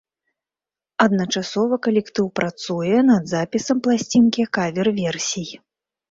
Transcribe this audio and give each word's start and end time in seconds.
Адначасова 1.03 1.75
калектыў 1.87 2.25
працуе 2.39 2.97
над 3.09 3.23
запісам 3.33 3.77
пласцінкі 3.89 4.47
кавер-версій. 4.59 5.47